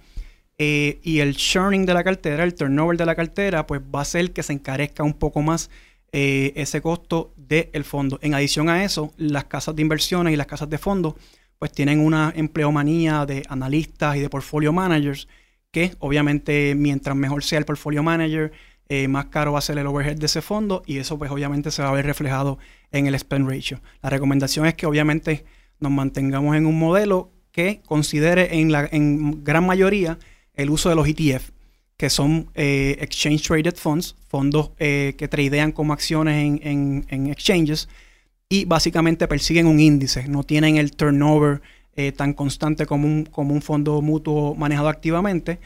Eh, 0.57 1.01
y 1.03 1.19
el 1.19 1.37
churning 1.37 1.85
de 1.85 1.93
la 1.93 2.03
cartera, 2.03 2.45
el 2.45 2.55
turnover 2.55 2.97
de 2.97 3.05
la 3.05 3.15
cartera, 3.15 3.67
pues 3.67 3.83
va 3.83 4.01
a 4.01 4.05
ser 4.07 4.33
que 4.33 4.43
se 4.43 4.55
encarezca 4.55 5.03
un 5.03 5.13
poco 5.13 5.43
más 5.43 5.69
eh, 6.13 6.55
ese 6.57 6.81
costo 6.81 7.35
del 7.37 7.85
fondo. 7.85 8.19
En 8.23 8.33
adición 8.33 8.71
a 8.71 8.85
eso, 8.85 9.13
las 9.19 9.45
casas 9.45 9.77
de 9.77 9.83
inversiones 9.83 10.33
y 10.33 10.37
las 10.37 10.47
casas 10.47 10.71
de 10.71 10.79
fondos 10.79 11.15
pues 11.59 11.73
tienen 11.73 12.01
una 12.01 12.33
empleomanía 12.35 13.27
de 13.27 13.43
analistas 13.51 14.17
y 14.17 14.21
de 14.21 14.31
portfolio 14.31 14.73
managers 14.73 15.29
que 15.71 15.95
obviamente 15.99 16.75
mientras 16.75 17.15
mejor 17.15 17.45
sea 17.45 17.59
el 17.59 17.67
portfolio 17.67 18.03
manager, 18.03 18.53
más 19.09 19.27
caro 19.27 19.53
va 19.53 19.59
a 19.59 19.63
ser 19.63 19.77
el 19.77 19.87
overhead 19.87 20.17
de 20.17 20.25
ese 20.25 20.41
fondo 20.41 20.83
y 20.87 20.97
eso 20.97 21.19
pues 21.19 21.31
obviamente 21.31 21.71
se 21.71 21.83
va 21.83 21.91
a 21.91 21.93
ver 21.93 22.07
reflejado 22.07 22.59
en 22.93 23.07
el 23.07 23.19
spend 23.19 23.49
ratio. 23.49 23.81
La 24.03 24.11
recomendación 24.11 24.67
es 24.67 24.75
que 24.75 24.87
obviamente 24.87 25.45
nos 25.81 25.93
mantengamos 25.93 26.57
en 26.57 26.67
un 26.67 26.79
modelo 26.79 27.31
que 27.53 27.81
considere 27.87 28.59
en, 28.61 28.73
la, 28.73 28.89
gran 28.93 29.67
mayoría 29.67 30.19
el 30.55 30.71
uso 30.71 30.89
de 30.89 30.95
los 30.95 31.09
ETF, 31.09 31.51
que 31.97 32.11
son 32.11 32.51
eh, 32.55 32.97
Exchange 33.01 33.43
Traded 33.43 33.77
Funds, 33.77 34.17
fondos 34.29 34.71
eh, 34.79 35.15
que 35.19 35.29
tradean 35.29 35.73
como 35.73 35.93
acciones 35.93 36.61
en, 36.63 37.31
exchanges 37.31 37.89
y 38.49 38.65
básicamente 38.65 39.29
persiguen 39.29 39.67
un 39.67 39.81
índice, 39.81 40.27
no 40.29 40.43
tienen 40.43 40.77
el 40.77 40.93
turnover 40.93 41.61
tan 42.17 42.33
constante 42.33 42.87
como 42.87 43.09
un, 43.09 43.25
como 43.25 43.53
un 43.53 43.61
fondo 43.61 44.01
mutuo 44.01 44.55
manejado 44.55 44.89
activamente 44.89 45.59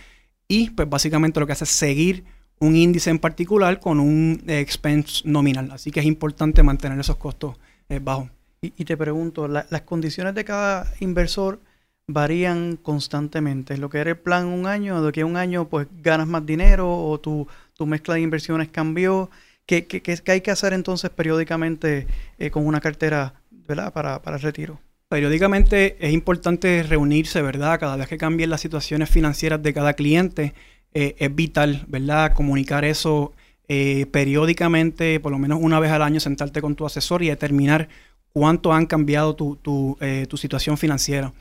y 0.48 0.70
pues 0.70 0.88
básicamente 0.88 1.40
lo 1.40 1.46
que 1.46 1.52
hace 1.52 1.64
es 1.64 1.70
seguir 1.70 2.24
un 2.62 2.76
índice 2.76 3.10
en 3.10 3.18
particular 3.18 3.80
con 3.80 3.98
un 3.98 4.44
expense 4.46 5.22
nominal. 5.24 5.70
Así 5.72 5.90
que 5.90 5.98
es 5.98 6.06
importante 6.06 6.62
mantener 6.62 6.98
esos 7.00 7.16
costos 7.16 7.56
eh, 7.88 7.98
bajos. 8.00 8.28
Y, 8.60 8.84
te 8.84 8.96
pregunto, 8.96 9.48
¿las 9.48 9.82
condiciones 9.82 10.36
de 10.36 10.44
cada 10.44 10.86
inversor 11.00 11.58
varían 12.06 12.76
constantemente? 12.76 13.76
¿Lo 13.76 13.90
que 13.90 13.98
era 13.98 14.10
el 14.10 14.16
plan 14.16 14.46
un 14.46 14.68
año, 14.68 15.02
de 15.02 15.10
que 15.10 15.24
un 15.24 15.36
año 15.36 15.68
pues 15.68 15.88
ganas 16.00 16.28
más 16.28 16.46
dinero 16.46 16.88
o 16.88 17.18
tu, 17.18 17.48
tu 17.74 17.86
mezcla 17.86 18.14
de 18.14 18.20
inversiones 18.20 18.68
cambió? 18.68 19.28
¿Qué, 19.66 19.86
qué, 19.86 20.00
qué, 20.00 20.30
hay 20.30 20.40
que 20.40 20.52
hacer 20.52 20.72
entonces 20.72 21.10
periódicamente 21.10 22.06
eh, 22.38 22.50
con 22.52 22.64
una 22.64 22.80
cartera 22.80 23.34
¿verdad? 23.50 23.92
Para, 23.92 24.22
para 24.22 24.36
el 24.36 24.42
retiro? 24.42 24.78
Periódicamente 25.08 25.96
es 25.98 26.12
importante 26.12 26.84
reunirse, 26.84 27.42
¿verdad? 27.42 27.80
Cada 27.80 27.96
vez 27.96 28.06
que 28.06 28.16
cambien 28.16 28.50
las 28.50 28.60
situaciones 28.60 29.10
financieras 29.10 29.60
de 29.60 29.74
cada 29.74 29.94
cliente 29.94 30.54
eh, 30.94 31.16
es 31.18 31.34
vital, 31.34 31.84
¿verdad? 31.88 32.34
Comunicar 32.34 32.84
eso 32.84 33.32
eh, 33.68 34.06
periódicamente, 34.10 35.20
por 35.20 35.32
lo 35.32 35.38
menos 35.38 35.58
una 35.62 35.80
vez 35.80 35.90
al 35.90 36.02
año, 36.02 36.20
sentarte 36.20 36.60
con 36.60 36.74
tu 36.74 36.84
asesor 36.84 37.22
y 37.22 37.28
determinar 37.28 37.88
cuánto 38.32 38.72
han 38.72 38.86
cambiado 38.86 39.34
tu, 39.34 39.56
tu, 39.56 39.96
eh, 40.00 40.26
situación 40.34 40.76
financiera. 40.76 41.32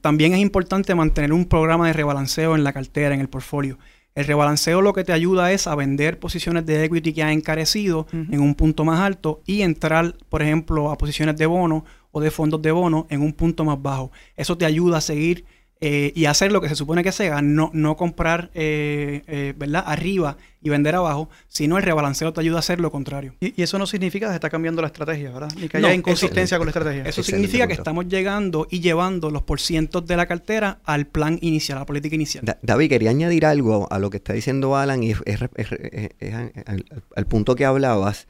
también 0.00 0.34
es 0.34 0.40
importante 0.40 0.94
mantener 0.94 1.32
un 1.32 1.46
programa 1.46 1.86
de 1.86 1.92
rebalanceo 1.92 2.54
en 2.54 2.64
la 2.64 2.72
cartera, 2.72 3.14
en 3.14 3.20
el 3.20 3.28
portfolio. 3.28 3.78
El 4.14 4.26
rebalanceo 4.26 4.80
lo 4.80 4.92
que 4.92 5.02
te 5.02 5.12
ayuda 5.12 5.50
es 5.50 5.66
a 5.66 5.74
vender 5.74 6.20
posiciones 6.20 6.64
de 6.66 6.84
equity 6.84 7.12
que 7.12 7.22
han 7.24 7.30
encarecido 7.30 8.06
en 8.12 8.40
un 8.40 8.54
punto 8.54 8.84
más 8.84 9.00
alto 9.00 9.42
y 9.44 9.62
entrar, 9.62 10.14
por 10.28 10.40
ejemplo, 10.40 10.92
a 10.92 10.98
posiciones 10.98 11.36
de 11.36 11.46
bono 11.46 11.84
o 12.12 12.20
de 12.20 12.30
fondos 12.30 12.62
de 12.62 12.70
bono 12.70 13.08
en 13.10 13.22
un 13.22 13.32
punto 13.32 13.64
más 13.64 13.82
bajo. 13.82 14.12
Eso 14.36 14.56
te 14.56 14.66
ayuda 14.66 14.98
a 14.98 15.00
seguir 15.00 15.44
eh, 15.86 16.14
y 16.16 16.24
hacer 16.24 16.50
lo 16.50 16.62
que 16.62 16.70
se 16.70 16.76
supone 16.76 17.04
que 17.04 17.12
se 17.12 17.26
haga, 17.26 17.42
no, 17.42 17.70
no 17.74 17.94
comprar 17.98 18.50
eh, 18.54 19.22
eh, 19.26 19.52
¿verdad? 19.54 19.84
arriba 19.86 20.38
y 20.62 20.70
vender 20.70 20.94
abajo, 20.94 21.28
sino 21.46 21.76
el 21.76 21.82
rebalanceo 21.82 22.32
te 22.32 22.40
ayuda 22.40 22.56
a 22.56 22.60
hacer 22.60 22.80
lo 22.80 22.90
contrario. 22.90 23.34
Y, 23.38 23.60
eso 23.60 23.78
no 23.78 23.86
significa 23.86 24.24
que 24.24 24.32
se 24.32 24.36
está 24.36 24.48
cambiando 24.48 24.80
la 24.80 24.88
estrategia, 24.88 25.30
¿verdad? 25.30 25.52
Ni 25.60 25.68
que 25.68 25.76
haya 25.76 25.92
inconsistencia 25.92 26.56
con 26.56 26.68
la 26.68 26.70
estrategia. 26.70 27.02
Eso 27.04 27.22
significa 27.22 27.66
que 27.66 27.74
estamos 27.74 28.08
llegando 28.08 28.66
y 28.70 28.80
llevando 28.80 29.28
los 29.28 29.42
porcientos 29.42 30.06
de 30.06 30.16
la 30.16 30.24
cartera 30.24 30.78
al 30.84 31.06
plan 31.06 31.38
inicial, 31.42 31.76
a 31.76 31.80
la 31.82 31.86
política 31.86 32.14
inicial. 32.14 32.46
David, 32.62 32.88
quería 32.88 33.10
añadir 33.10 33.44
algo 33.44 33.86
a 33.92 33.98
lo 33.98 34.08
que 34.08 34.16
está 34.16 34.32
diciendo 34.32 34.78
Alan 34.78 35.02
y 35.02 35.10
es, 35.10 35.38
al, 37.14 37.26
punto 37.26 37.56
que 37.56 37.66
hablabas. 37.66 38.26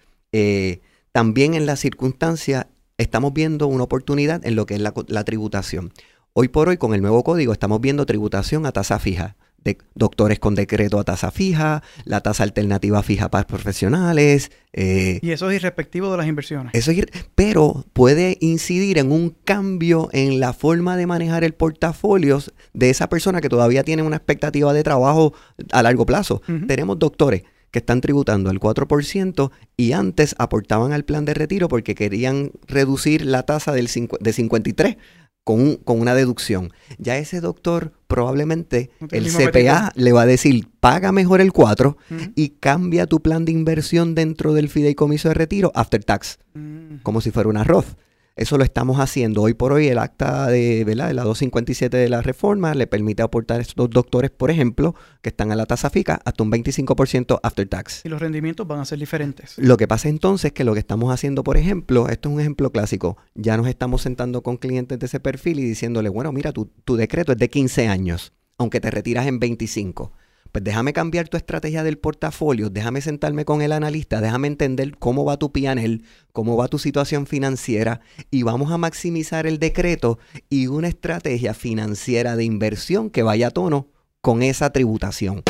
también 1.12 1.54
en 1.54 1.66
la 1.66 1.76
circunstancia 1.76 2.66
estamos 2.98 3.32
viendo 3.32 3.68
una 3.68 3.84
oportunidad 3.84 4.44
en 4.44 4.56
lo 4.56 4.66
que 4.66 4.74
es 4.74 4.80
la 4.80 5.24
tributación. 5.24 5.92
Hoy 6.36 6.48
por 6.48 6.68
hoy, 6.68 6.78
con 6.78 6.94
el 6.94 7.00
nuevo 7.00 7.22
código, 7.22 7.52
estamos 7.52 7.80
viendo 7.80 8.06
tributación 8.06 8.66
a 8.66 8.72
tasa 8.72 8.98
fija. 8.98 9.36
De 9.58 9.78
doctores 9.94 10.40
con 10.40 10.56
decreto 10.56 10.98
a 10.98 11.04
tasa 11.04 11.30
fija, 11.30 11.84
la 12.04 12.22
tasa 12.22 12.42
alternativa 12.42 13.04
fija 13.04 13.30
para 13.30 13.46
profesionales. 13.46 14.50
Eh, 14.72 15.20
y 15.22 15.30
eso 15.30 15.48
es 15.48 15.56
irrespectivo 15.56 16.10
de 16.10 16.16
las 16.16 16.26
inversiones. 16.26 16.74
Eso 16.74 16.90
pero 17.36 17.86
puede 17.92 18.36
incidir 18.40 18.98
en 18.98 19.12
un 19.12 19.30
cambio 19.44 20.08
en 20.12 20.40
la 20.40 20.52
forma 20.52 20.96
de 20.96 21.06
manejar 21.06 21.44
el 21.44 21.54
portafolio 21.54 22.40
de 22.72 22.90
esa 22.90 23.08
persona 23.08 23.40
que 23.40 23.48
todavía 23.48 23.84
tiene 23.84 24.02
una 24.02 24.16
expectativa 24.16 24.72
de 24.72 24.82
trabajo 24.82 25.34
a 25.70 25.84
largo 25.84 26.04
plazo. 26.04 26.42
Tenemos 26.66 26.98
doctores 26.98 27.44
que 27.70 27.78
están 27.78 28.00
tributando 28.00 28.50
al 28.50 28.58
4% 28.60 29.50
y 29.76 29.92
antes 29.92 30.34
aportaban 30.38 30.92
al 30.92 31.04
plan 31.04 31.24
de 31.24 31.34
retiro 31.34 31.68
porque 31.68 31.94
querían 31.94 32.50
reducir 32.66 33.24
la 33.24 33.44
tasa 33.44 33.72
del 33.72 33.88
de 34.20 34.32
53 34.32 34.96
con, 35.44 35.78
una 35.86 36.14
deducción. 36.14 36.72
Ya 36.98 37.18
ese 37.18 37.40
doctor 37.40 37.92
probablemente 38.06 38.90
el, 39.10 39.30
CPA 39.30 39.92
le 39.94 40.12
va 40.12 40.22
a 40.22 40.26
decir, 40.26 40.68
paga 40.80 41.12
mejor 41.12 41.40
el 41.40 41.52
4 41.52 41.96
y 42.34 42.50
cambia 42.60 43.06
tu 43.06 43.20
plan 43.20 43.44
de 43.44 43.52
inversión 43.52 44.14
dentro 44.14 44.54
del 44.54 44.68
fideicomiso 44.68 45.28
de 45.28 45.34
retiro 45.34 45.70
after 45.74 46.02
tax, 46.02 46.38
mm. 46.54 46.96
como 47.02 47.20
si 47.20 47.30
fuera 47.30 47.48
un 47.48 47.58
arroz. 47.58 47.96
Eso 48.36 48.58
lo 48.58 48.64
estamos 48.64 48.98
haciendo. 48.98 49.42
Hoy 49.42 49.54
por 49.54 49.72
hoy 49.72 49.86
el 49.86 49.98
acta 49.98 50.48
de, 50.48 50.82
¿verdad? 50.84 51.06
de 51.06 51.14
la 51.14 51.22
257 51.22 51.96
de 51.96 52.08
la 52.08 52.20
reforma 52.20 52.74
le 52.74 52.88
permite 52.88 53.22
aportar 53.22 53.58
a 53.58 53.62
estos 53.62 53.88
doctores, 53.90 54.32
por 54.32 54.50
ejemplo, 54.50 54.96
que 55.22 55.28
están 55.28 55.52
a 55.52 55.56
la 55.56 55.66
tasa 55.66 55.88
fija, 55.88 56.20
hasta 56.24 56.42
un 56.42 56.50
25% 56.50 57.38
after 57.44 57.68
tax. 57.68 58.04
Y 58.04 58.08
los 58.08 58.20
rendimientos 58.20 58.66
van 58.66 58.80
a 58.80 58.84
ser 58.86 58.98
diferentes. 58.98 59.54
Lo 59.56 59.76
que 59.76 59.86
pasa 59.86 60.08
entonces 60.08 60.46
es 60.46 60.52
que 60.52 60.64
lo 60.64 60.72
que 60.72 60.80
estamos 60.80 61.12
haciendo, 61.12 61.44
por 61.44 61.56
ejemplo, 61.56 62.08
esto 62.08 62.28
es 62.28 62.34
un 62.34 62.40
ejemplo 62.40 62.72
clásico, 62.72 63.18
ya 63.36 63.56
nos 63.56 63.68
estamos 63.68 64.02
sentando 64.02 64.42
con 64.42 64.56
clientes 64.56 64.98
de 64.98 65.06
ese 65.06 65.20
perfil 65.20 65.60
y 65.60 65.64
diciéndole, 65.64 66.08
bueno, 66.08 66.32
mira, 66.32 66.50
tu, 66.50 66.66
tu 66.84 66.96
decreto 66.96 67.30
es 67.32 67.38
de 67.38 67.48
15 67.48 67.86
años, 67.86 68.32
aunque 68.58 68.80
te 68.80 68.90
retiras 68.90 69.28
en 69.28 69.38
25 69.38 70.10
pues 70.54 70.62
déjame 70.62 70.92
cambiar 70.92 71.28
tu 71.28 71.36
estrategia 71.36 71.82
del 71.82 71.98
portafolio, 71.98 72.70
déjame 72.70 73.00
sentarme 73.00 73.44
con 73.44 73.60
el 73.60 73.72
analista, 73.72 74.20
déjame 74.20 74.46
entender 74.46 74.96
cómo 74.96 75.24
va 75.24 75.36
tu 75.36 75.50
PNL, 75.50 76.04
cómo 76.32 76.56
va 76.56 76.68
tu 76.68 76.78
situación 76.78 77.26
financiera 77.26 78.02
y 78.30 78.44
vamos 78.44 78.70
a 78.70 78.78
maximizar 78.78 79.48
el 79.48 79.58
decreto 79.58 80.20
y 80.48 80.68
una 80.68 80.86
estrategia 80.86 81.54
financiera 81.54 82.36
de 82.36 82.44
inversión 82.44 83.10
que 83.10 83.24
vaya 83.24 83.48
a 83.48 83.50
tono 83.50 83.88
con 84.20 84.44
esa 84.44 84.70
tributación. 84.70 85.42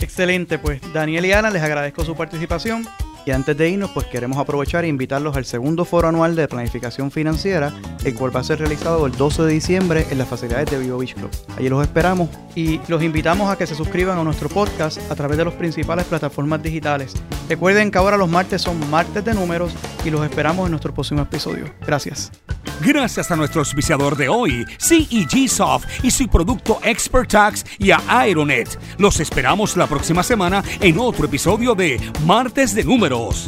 Excelente, 0.00 0.58
pues 0.58 0.80
Daniel 0.92 1.26
y 1.26 1.32
Ana, 1.32 1.50
les 1.50 1.62
agradezco 1.62 2.04
su 2.04 2.16
participación. 2.16 2.88
Y 3.26 3.32
antes 3.32 3.56
de 3.56 3.68
irnos, 3.68 3.90
pues 3.90 4.06
queremos 4.06 4.38
aprovechar 4.38 4.84
e 4.84 4.88
invitarlos 4.88 5.36
al 5.36 5.44
segundo 5.44 5.84
foro 5.84 6.06
anual 6.06 6.36
de 6.36 6.46
planificación 6.46 7.10
financiera, 7.10 7.74
el 8.04 8.14
cual 8.14 8.34
va 8.34 8.38
a 8.38 8.44
ser 8.44 8.60
realizado 8.60 9.04
el 9.04 9.12
12 9.12 9.42
de 9.42 9.52
diciembre 9.52 10.06
en 10.10 10.18
las 10.18 10.28
facilidades 10.28 10.70
de 10.70 10.78
Vivo 10.78 10.98
Beach 10.98 11.14
Club. 11.14 11.30
Allí 11.58 11.68
los 11.68 11.82
esperamos 11.82 12.30
y 12.54 12.80
los 12.86 13.02
invitamos 13.02 13.50
a 13.50 13.58
que 13.58 13.66
se 13.66 13.74
suscriban 13.74 14.16
a 14.16 14.22
nuestro 14.22 14.48
podcast 14.48 14.98
a 15.10 15.16
través 15.16 15.36
de 15.38 15.44
las 15.44 15.54
principales 15.54 16.04
plataformas 16.04 16.62
digitales. 16.62 17.14
Recuerden 17.48 17.90
que 17.90 17.98
ahora 17.98 18.16
los 18.16 18.30
martes 18.30 18.62
son 18.62 18.88
martes 18.90 19.24
de 19.24 19.34
números 19.34 19.74
y 20.04 20.10
los 20.10 20.24
esperamos 20.24 20.66
en 20.66 20.70
nuestro 20.70 20.94
próximo 20.94 21.22
episodio. 21.22 21.64
Gracias. 21.84 22.30
Gracias 22.80 23.30
a 23.30 23.36
nuestro 23.36 23.60
auspiciador 23.60 24.16
de 24.16 24.28
hoy, 24.28 24.66
CEG 24.78 25.48
Soft 25.48 25.86
y 26.02 26.10
su 26.10 26.28
producto 26.28 26.78
Expert 26.84 27.30
Tax 27.30 27.64
y 27.78 27.90
a 27.90 28.00
Aeronet. 28.06 28.78
Los 28.98 29.20
esperamos 29.20 29.76
la 29.76 29.86
próxima 29.86 30.22
semana 30.22 30.62
en 30.80 30.98
otro 30.98 31.26
episodio 31.26 31.74
de 31.74 31.98
Martes 32.24 32.74
de 32.74 32.84
Números. 32.84 33.46